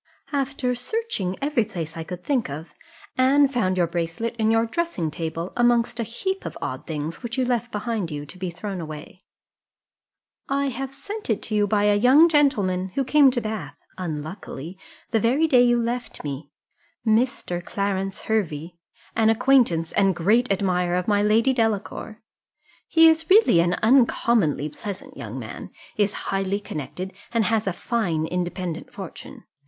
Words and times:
"After 0.31 0.73
searching 0.73 1.37
every 1.43 1.63
place 1.63 1.95
I 1.95 2.03
could 2.03 2.23
think 2.23 2.49
of, 2.49 2.73
Anne 3.19 3.47
found 3.47 3.77
your 3.77 3.85
bracelet 3.85 4.35
in 4.37 4.49
your 4.49 4.65
dressing 4.65 5.11
table, 5.11 5.53
amongst 5.55 5.99
a 5.99 6.03
heap 6.03 6.43
of 6.43 6.57
odd 6.59 6.87
things, 6.87 7.21
which 7.21 7.37
you 7.37 7.45
left 7.45 7.71
behind 7.71 8.09
you 8.09 8.25
to 8.25 8.39
be 8.39 8.49
thrown 8.49 8.81
away: 8.81 9.21
I 10.49 10.69
have 10.69 10.91
sent 10.91 11.29
it 11.29 11.43
to 11.43 11.53
you 11.53 11.67
by 11.67 11.83
a 11.83 11.93
young 11.95 12.27
gentleman, 12.29 12.89
who 12.95 13.03
came 13.03 13.29
to 13.29 13.41
Bath 13.41 13.77
(unluckily) 13.95 14.75
the 15.11 15.19
very 15.19 15.45
day 15.45 15.61
you 15.61 15.79
left 15.79 16.23
me 16.23 16.49
Mr. 17.05 17.63
Clarence 17.63 18.23
Hervey 18.23 18.79
an 19.15 19.29
acquaintance, 19.29 19.91
and 19.91 20.15
great 20.15 20.51
admirer 20.51 20.95
of 20.95 21.07
my 21.07 21.21
Lady 21.21 21.53
Delacour. 21.53 22.23
He 22.87 23.07
is 23.07 23.29
really 23.29 23.59
an 23.59 23.75
uncommonly 23.83 24.67
pleasant 24.67 25.15
young 25.15 25.37
man, 25.37 25.69
is 25.95 26.11
highly 26.31 26.59
connected, 26.59 27.13
and 27.31 27.45
has 27.45 27.67
a 27.67 27.71
fine 27.73 28.25
independent 28.25 28.91
fortune. 28.91 29.43